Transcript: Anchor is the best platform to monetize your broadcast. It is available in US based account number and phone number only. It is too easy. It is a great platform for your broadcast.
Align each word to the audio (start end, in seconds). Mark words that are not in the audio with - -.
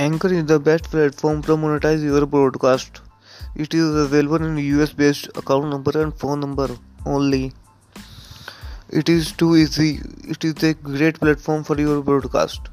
Anchor 0.00 0.32
is 0.32 0.46
the 0.46 0.58
best 0.58 0.84
platform 0.84 1.42
to 1.42 1.56
monetize 1.58 2.02
your 2.02 2.24
broadcast. 2.24 3.02
It 3.54 3.74
is 3.74 3.96
available 4.02 4.42
in 4.46 4.56
US 4.56 4.94
based 4.94 5.26
account 5.36 5.68
number 5.68 5.92
and 6.02 6.14
phone 6.18 6.40
number 6.40 6.68
only. 7.04 7.52
It 8.88 9.10
is 9.10 9.32
too 9.32 9.56
easy. 9.56 10.00
It 10.24 10.42
is 10.42 10.62
a 10.62 10.72
great 10.72 11.20
platform 11.20 11.64
for 11.64 11.78
your 11.78 12.00
broadcast. 12.00 12.70